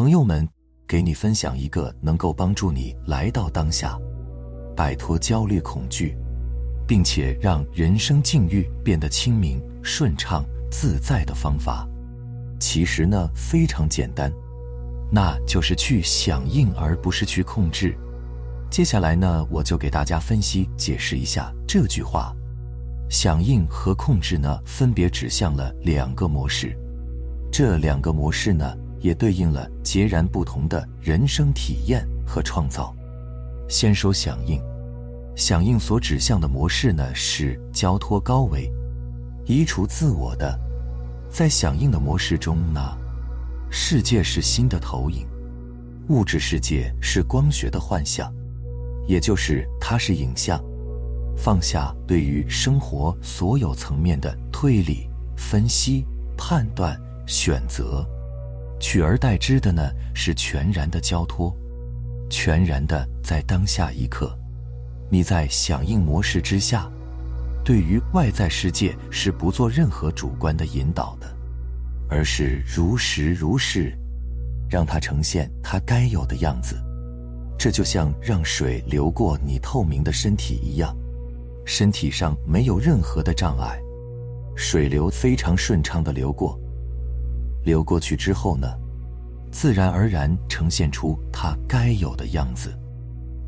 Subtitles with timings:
[0.00, 0.48] 朋友们，
[0.88, 3.98] 给你分享一个能够帮助你来到当下，
[4.74, 6.16] 摆脱焦虑恐惧，
[6.88, 11.86] 并且让人生境遇变得清明、顺畅、自在的方法。
[12.58, 14.32] 其实呢，非常简单，
[15.12, 17.94] 那就是去响应，而不是去控制。
[18.70, 22.34] 接下来呢，我就给大家分析解释一下这句话：
[23.10, 26.74] 响应和控制呢，分别指向了两个模式，
[27.52, 32.94] 这两个模式呢，也对应了截然不同的人生体验和创造。
[33.68, 34.60] 先说响应，
[35.36, 38.70] 响应所指向的模式呢，是交托高维、
[39.46, 40.58] 移除自我的。
[41.30, 42.80] 在响应的模式中呢，
[43.70, 45.26] 世界是心的投影，
[46.08, 48.32] 物质世界是光学的幻象。
[49.06, 50.62] 也就是它是影像，
[51.36, 56.04] 放下对于生活所有层面的推理、分析、
[56.36, 58.06] 判断、选择，
[58.80, 59.82] 取而代之的呢
[60.14, 61.54] 是全然的交托，
[62.30, 64.36] 全然的在当下一刻，
[65.10, 66.90] 你在响应模式之下，
[67.64, 71.26] 对于外在世界是不做任何主观的引导的，
[72.08, 73.92] 而是如实如是，
[74.68, 76.76] 让它呈现它该有的样子。
[77.58, 80.96] 这就像让水流过你透明的身体一样，
[81.66, 83.78] 身体上没有任何的障碍，
[84.56, 86.59] 水流非常顺畅的流过。
[87.64, 88.66] 流过去之后呢，
[89.50, 92.72] 自然而然呈现出它该有的样子，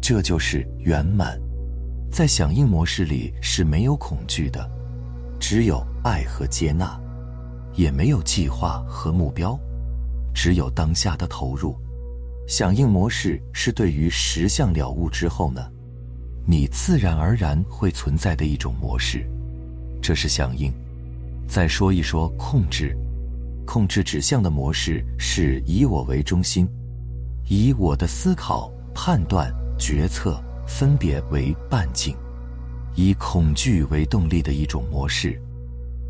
[0.00, 1.40] 这就是圆满。
[2.10, 4.70] 在响应模式里是没有恐惧的，
[5.40, 7.00] 只有爱和接纳，
[7.74, 9.58] 也没有计划和目标，
[10.34, 11.74] 只有当下的投入。
[12.46, 15.64] 响应模式是对于实相了悟之后呢，
[16.44, 19.24] 你自然而然会存在的一种模式，
[20.02, 20.70] 这是响应。
[21.48, 22.96] 再说一说控制，
[23.66, 26.68] 控制指向的模式是以我为中心，
[27.48, 32.16] 以我的思考、判断、决策分别为半径，
[32.94, 35.40] 以恐惧为动力的一种模式。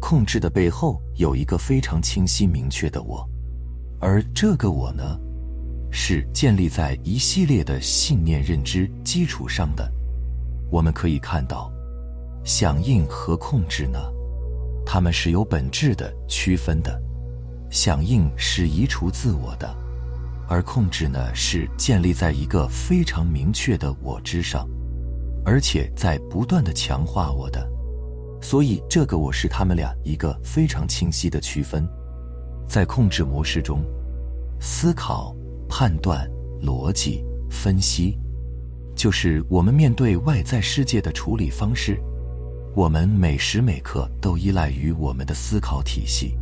[0.01, 3.29] 控制的背后有一个非常清晰明确的我，
[4.01, 5.19] 而这个我呢？
[5.95, 9.87] 是建立在一系列的信念认知基础上的。
[10.71, 11.71] 我们可以看到，
[12.45, 13.99] 响应和控制呢，
[14.87, 16.99] 它们是有本质的区分的。
[17.73, 19.75] 响应是移除自我的，
[20.49, 24.69] 而控制呢是建立在一个非常明确的我之上，
[25.45, 27.69] 而且在不断的强化我的。
[28.41, 31.85] 所以，这个我是他们俩一个非常清晰的区分。
[32.69, 33.83] 在控制模式中，
[34.61, 35.35] 思考。
[35.75, 36.31] 判断、
[36.63, 38.19] 逻辑、分析，
[38.95, 41.99] 就是我们面对外在世界的处理方式。
[42.77, 46.37] 我们每时每刻都依赖于我们的思考体系，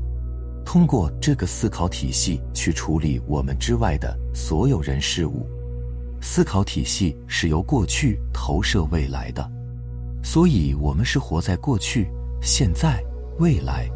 [0.72, 5.44] 通过这个思考体系去处理我们之外的所有人事物。
[6.22, 9.50] 思考体系是由过去投射未来的，
[10.22, 12.08] 所以我们是活在过去、
[12.40, 13.02] 现在、
[13.40, 13.90] 未来，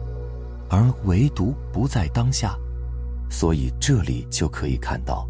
[0.69, 2.59] 而唯独不在当下。
[3.31, 5.29] 所以这里就可以看到，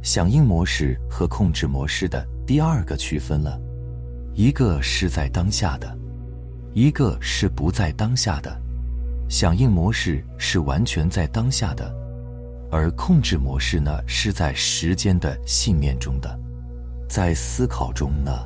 [0.00, 3.60] 响应模式和控制模式的第二个区分了，
[4.32, 5.94] 一个是在当下的，
[6.72, 8.58] 一个是不在当下的。
[9.30, 11.94] 响应模式是完全在当下的，
[12.68, 16.36] 而控制模式呢是在时间的信念中的。
[17.08, 18.44] 在思考中呢，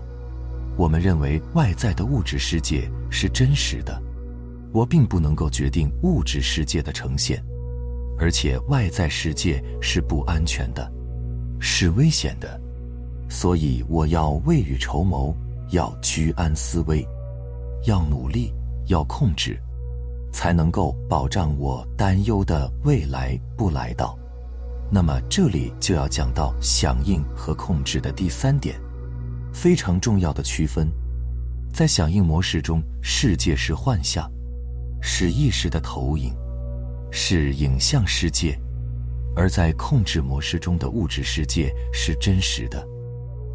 [0.76, 3.98] 我们认为外在的物质世界是真实的，
[4.74, 7.42] 我并不能够决定物质世界的呈现。
[8.18, 10.92] 而且外在世界是不安全的，
[11.58, 12.60] 是危险的，
[13.30, 15.34] 所以我要未雨绸缪，
[15.70, 17.04] 要居安思危，
[17.86, 18.52] 要努力，
[18.86, 19.58] 要控制，
[20.34, 24.18] 才能够保障我担忧的未来不来到。
[24.90, 28.74] 那么这里就要讲到响应和控制的第三点，
[29.52, 30.90] 非常重要的区分，
[31.72, 34.28] 在响应模式中，世界是幻象，
[35.00, 36.34] 是意识的投影。
[37.16, 38.58] 是影像世界，
[39.36, 42.84] 而在控制模式中的物质世界是真实的。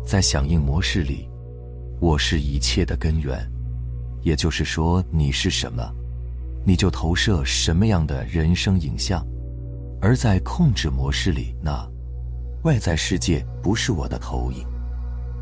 [0.05, 1.29] 在响应模式里，
[1.99, 3.37] 我是一切的根源，
[4.21, 5.93] 也就是说，你是什么，
[6.65, 9.25] 你就投射什么样的人生影像。
[10.01, 11.85] 而在控制模式里，那
[12.63, 14.65] 外在世界不是我的投影，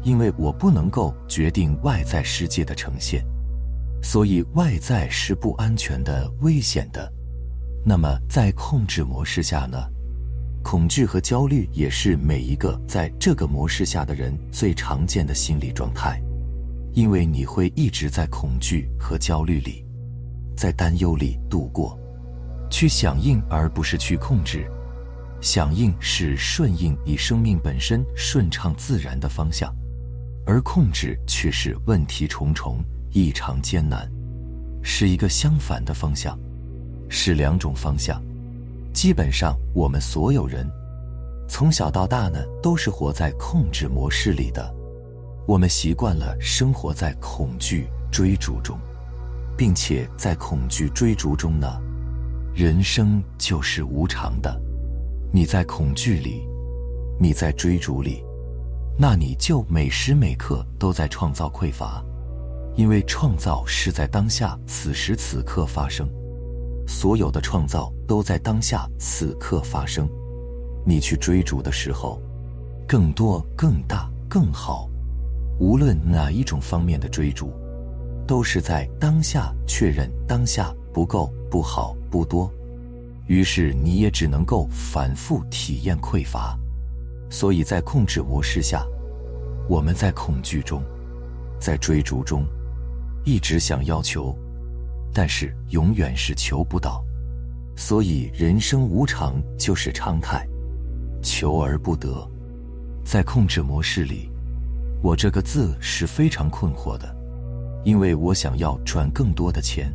[0.03, 3.23] 因为我不能够决定外在世界的呈现，
[4.01, 7.11] 所以外在是不安全的、危险的。
[7.85, 9.77] 那么，在控制模式下呢？
[10.63, 16.21] 恐惧和焦虑也是每一个在这个模式下的人最常见的心理状态，
[16.93, 19.85] 因为你会一直在恐惧和焦虑里，
[20.57, 21.97] 在担忧里度过，
[22.69, 24.69] 去响应而不是去控制，
[25.39, 29.73] 响应是顺应你生命本身顺畅自然的方向，
[30.45, 34.11] 而控制却是问题重重、异常艰难，
[34.81, 36.37] 是一个相反的方向，
[37.07, 38.21] 是两种方向。
[38.93, 40.67] 基本上，我们所有人
[41.47, 44.73] 从小到大呢，都是活在控制模式里的。
[45.47, 48.77] 我们习惯了生活在恐惧追逐中，
[49.57, 51.67] 并且在恐惧追逐中呢，
[52.53, 54.61] 人生就是无常的。
[55.33, 56.47] 你在恐惧里，
[57.19, 58.23] 你在追逐里，
[58.97, 62.03] 那你就每时每刻都在创造匮乏，
[62.75, 66.07] 因为创造是在当下此时此刻发生。
[66.87, 70.07] 所有的创造都在当下此刻发生，
[70.85, 72.21] 你去追逐的时候，
[72.87, 74.87] 更多、更大、更好，
[75.59, 77.51] 无论哪一种方面的追逐，
[78.27, 82.51] 都是在当下确认当下不够、不好、不多，
[83.25, 86.55] 于是你也只能够反复体验匮乏。
[87.29, 88.85] 所以在控制模式下，
[89.67, 90.83] 我们在恐惧中，
[91.59, 92.45] 在追逐中，
[93.25, 94.37] 一直想要求。
[95.13, 97.03] 但是永远是求不到，
[97.75, 100.47] 所以人生无常就是常态，
[101.23, 102.29] 求而不得。
[103.03, 104.29] 在控制模式里，
[105.01, 107.15] 我这个字是非常困惑的，
[107.83, 109.91] 因为我想要赚更多的钱，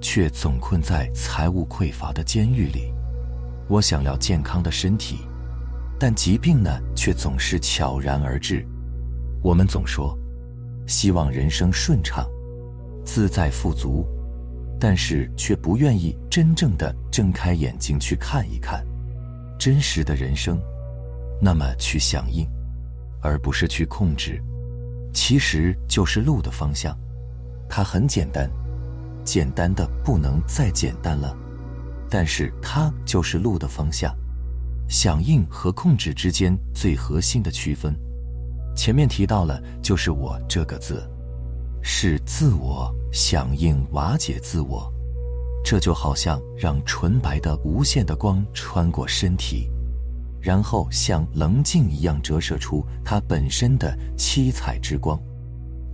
[0.00, 2.92] 却总困在财务匮乏的监狱里；
[3.68, 5.18] 我想要健康的身体，
[5.98, 8.66] 但疾病呢却总是悄然而至。
[9.42, 10.18] 我们总说，
[10.86, 12.26] 希望人生顺畅、
[13.04, 14.06] 自在、富足。
[14.84, 18.84] 但是却不愿意真正的睁开眼睛去看一看
[19.56, 20.60] 真实的人生，
[21.40, 22.44] 那么去响应，
[23.20, 24.42] 而不是去控制，
[25.12, 26.96] 其实就是路的方向。
[27.68, 28.50] 它很简单，
[29.24, 31.36] 简单的不能再简单了，
[32.10, 34.14] 但是它就是路的方向。
[34.88, 37.94] 响应和控制之间最核心的区分，
[38.76, 41.08] 前面提到了，就是我这个字。
[41.82, 44.92] 是自我响应瓦解自我，
[45.64, 49.68] 这就好像让纯白的无限的光穿过身体，
[50.42, 55.16] 然后像棱镜一样折射出它本身的七彩之光，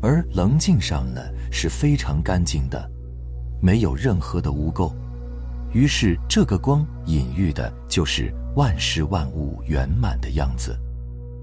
[0.01, 1.21] 而棱镜上呢
[1.53, 2.91] 是非常干净的，
[3.61, 4.91] 没有任何的污垢，
[5.75, 10.75] 于是这个光隐喻的就是万事万物圆满的样子。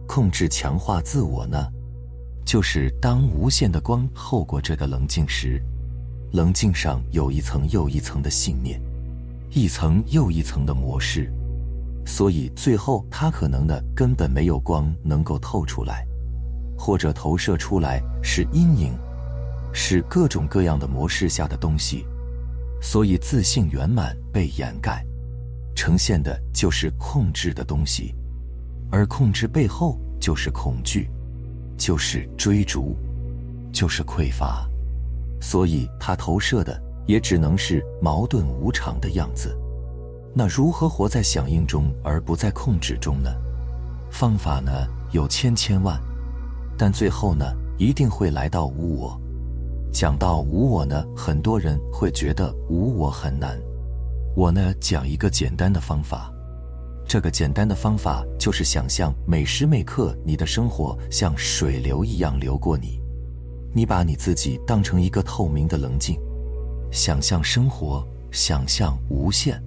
[0.08, 1.72] 控制强化自我呢？
[2.44, 5.62] 就是当无限的光透过这个棱镜时，
[6.32, 8.80] 棱镜上有一层又一层的信念，
[9.52, 11.32] 一层又一层的模式，
[12.06, 16.06] 所以最后它可能的根本没有光能够透出来，
[16.78, 18.94] 或者投射出来是阴影，
[19.74, 22.06] 是各种各样的模式下的东西，
[22.82, 25.06] 所以自信圆满被掩盖，
[25.76, 28.14] 呈现的就是控制的东西，
[28.92, 31.10] 而控制背后就是恐惧。
[31.78, 32.96] 就是追逐，
[33.74, 34.66] 就是匮乏，
[35.42, 39.54] 所以它投射的也只能是矛盾无常的样子。
[40.38, 43.34] 那如何活在响应中而不在控制中呢？
[44.12, 45.98] 方法呢有千千万，
[46.78, 47.46] 但最后呢
[47.78, 49.18] 一定会来到无我。
[49.94, 53.58] 讲到无我呢，很多人会觉得无我很难。
[54.36, 56.30] 我呢讲一个简单的方法。
[57.08, 63.00] 这个简单的方法就是想象每时每刻你的生活像水流一样流过你，
[63.74, 66.20] 你把你自己当成一个透明的棱镜，
[66.92, 69.64] 想象生活，想象无限，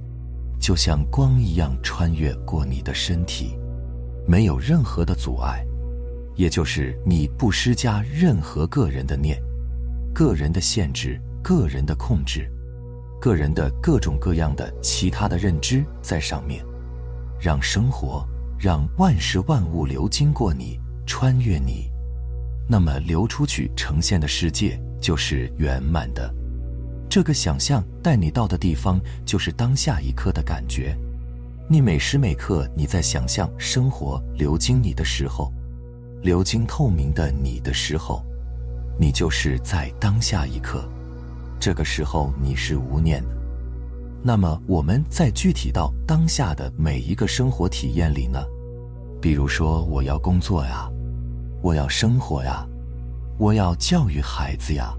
[0.60, 3.58] 就像光一样穿越过你的身体，
[4.26, 5.64] 没有任何的阻碍，
[6.34, 9.40] 也就是你不施加任何个人的念、
[10.14, 12.50] 个人的限制、个人的控制、
[13.20, 16.64] 个人的各种各样的其他的认知在上面。
[17.40, 18.26] 让生活，
[18.58, 21.88] 让万事万物流经过你，穿越你，
[22.68, 26.34] 那么流出去呈现的世界就是圆满的。
[27.18, 30.96] 这个想象带你到的地方，就是当下一刻的感觉。
[31.68, 35.52] 你每时每刻你在想象生活流经你的时候，
[36.22, 38.24] 流经透明的你的时候，
[39.00, 40.88] 你就是在当下一刻。
[41.58, 43.30] 这个时候你是无念的。
[44.22, 48.40] 那么我们在具体到当下的每一个生活体验里呢？
[49.20, 50.88] 比如说，我要工作呀，
[51.62, 52.64] 我要生活呀，
[53.38, 54.94] 我要教育孩子呀，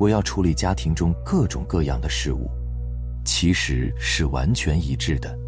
[0.00, 2.50] 我要处理家庭中各种各样的事物，
[3.22, 5.38] 其实是完全一致的，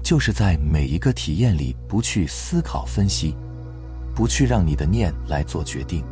[0.00, 3.34] 就是在每一个体验里不去思考分析，
[4.14, 6.04] 不去让你的念来做决定，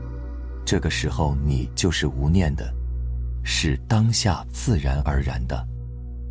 [0.67, 2.75] 这个时候你就是无念的，
[3.45, 5.65] 是当下自然而然的。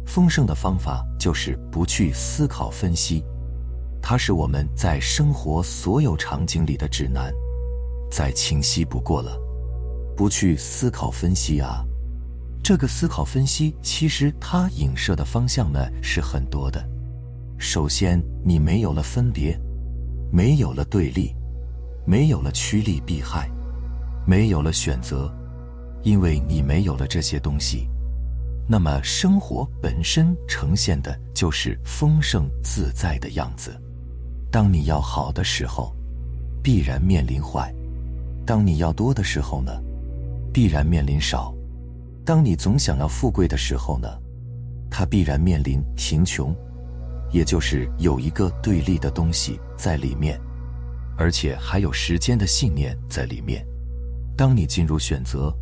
[0.05, 3.23] 丰盛的方法就是不去思考分析，
[4.01, 7.33] 它是我们在生活所有场景里的指南，
[8.11, 9.46] 再清晰不过了。
[10.17, 11.85] 不去思考分析啊，
[12.63, 16.83] 这个思考分析其实它影射的方向呢是很多的。
[17.59, 19.55] 首先，你没有了分别，
[20.31, 21.35] 没有了对立，
[22.03, 23.47] 没有了趋利避害，
[24.25, 25.31] 没有了选择，
[26.01, 27.87] 因为你没有了这些东西。
[28.67, 33.79] 那么，生活本身呈现的就是丰盛自在的样子。
[34.51, 35.95] 当你要好的时候，
[36.63, 37.71] 必然面临坏；
[38.47, 39.71] 当你要多的时候呢，
[40.57, 41.53] 必然面临少；
[42.25, 44.07] 当你总想要富贵的时候呢，
[44.89, 46.51] 它必然面临贫穷。
[47.29, 50.41] 也就是有一个对立的东西在里面，
[51.15, 53.63] 而且还有时间的信念在里面。
[54.35, 55.55] 当你进入选择，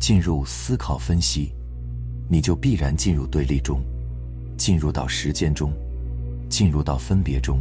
[0.00, 1.54] 进入思考分析。
[2.28, 3.80] 你就必然进入对立中，
[4.58, 5.72] 进入到时间中，
[6.48, 7.60] 进入到分别中，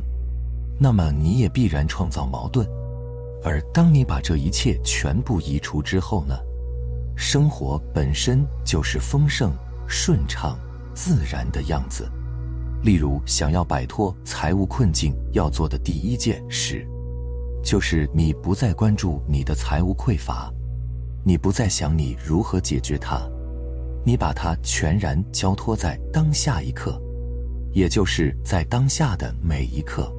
[0.80, 2.68] 那么你也必然创造矛盾。
[3.44, 6.36] 而当你把这一切全部移除之后呢？
[7.16, 9.54] 生活本身就是丰盛、
[9.88, 10.58] 顺畅、
[10.94, 12.10] 自然的样子。
[12.84, 16.86] 例如，想要摆脱财务困境，要做的第一件事，
[17.64, 20.54] 就是你不再关注你的财务匮乏，
[21.24, 23.20] 你不再想你如何解决它。
[24.04, 27.02] 你把它全然交托在当下一刻，
[27.72, 30.14] 也就是在当下的每一刻。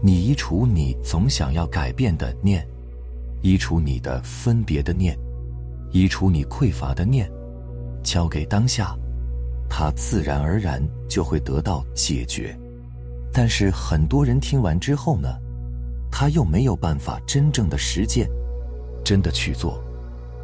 [0.00, 2.64] 你移除你总想要改变的念，
[3.42, 5.18] 移除你的分别的念，
[5.90, 7.30] 移除你匮乏的念，
[8.02, 8.96] 交给当下，
[9.68, 12.56] 它自然而然就会得到解决。
[13.32, 15.28] 但是很多人听完之后呢，
[16.10, 18.28] 他又没有办法真正的实践，
[19.04, 19.82] 真的去做。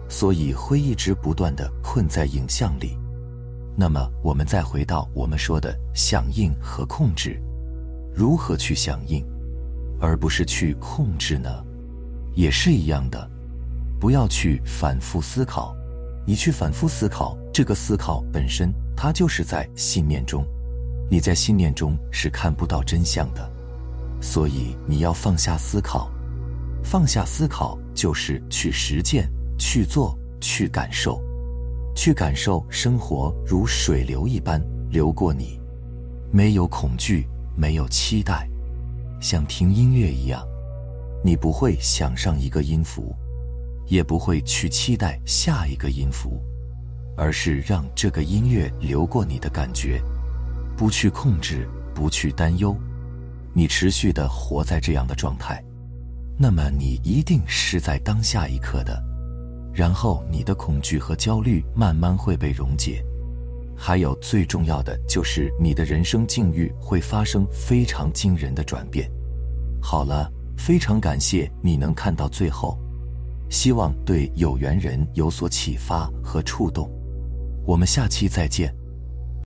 [0.07, 2.97] 所以会一直不断的困在影像里。
[3.75, 7.41] 那么，我们再回到我们说的响应和控制，
[8.15, 9.25] 如何去响应，
[9.99, 11.65] 而不是去控制呢？
[12.35, 13.29] 也是一样的，
[14.05, 15.75] 不要去反复思考。
[16.27, 20.45] 你去反复思考，这个思考本身它就是在信念中，
[21.11, 23.51] 你在信念中是看不到真相的。
[24.21, 26.11] 所以你要放下思考，
[26.83, 29.27] 放下思考就是去实践。
[29.59, 31.19] 去做，去感受，
[31.97, 35.59] 去感受生活如水流一般流过你，
[36.31, 38.47] 没有恐惧，没有期待，
[39.19, 40.47] 像听音乐一样，
[41.25, 43.17] 你不会想上一个音符，
[43.87, 46.41] 也不会去期待下一个音符，
[47.17, 50.01] 而是让这个音乐流过你的感觉，
[50.77, 52.77] 不去控制，不去担忧，
[53.53, 55.63] 你持续的活在这样的状态，
[56.39, 59.03] 那么你一定是在当下一刻的。
[59.73, 63.05] 然后你的恐惧和焦虑慢慢会被溶解，
[63.77, 69.11] 还有最重要的就是你的人生境遇会发生非常惊人的转变。
[69.83, 72.79] 好了，非常感谢你能看到最后，
[73.55, 76.91] 希望对有缘人有所启发和触动。
[77.65, 78.75] 我们下期再见。